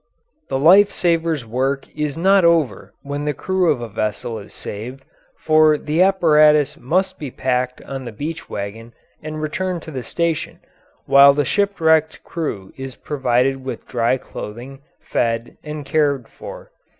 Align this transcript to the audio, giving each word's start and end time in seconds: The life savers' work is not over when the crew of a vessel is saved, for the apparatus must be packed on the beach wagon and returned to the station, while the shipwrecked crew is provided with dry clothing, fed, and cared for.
The 0.49 0.57
life 0.57 0.89
savers' 0.89 1.45
work 1.45 1.87
is 1.95 2.17
not 2.17 2.43
over 2.43 2.91
when 3.03 3.23
the 3.23 3.35
crew 3.35 3.69
of 3.71 3.81
a 3.81 3.87
vessel 3.87 4.39
is 4.39 4.51
saved, 4.51 5.05
for 5.37 5.77
the 5.77 6.01
apparatus 6.01 6.75
must 6.75 7.19
be 7.19 7.29
packed 7.29 7.83
on 7.83 8.03
the 8.05 8.11
beach 8.11 8.49
wagon 8.49 8.93
and 9.21 9.39
returned 9.43 9.83
to 9.83 9.91
the 9.91 10.01
station, 10.01 10.59
while 11.05 11.35
the 11.35 11.45
shipwrecked 11.45 12.23
crew 12.23 12.73
is 12.77 12.95
provided 12.95 13.63
with 13.63 13.87
dry 13.87 14.17
clothing, 14.17 14.81
fed, 15.03 15.55
and 15.63 15.85
cared 15.85 16.27
for. 16.27 16.71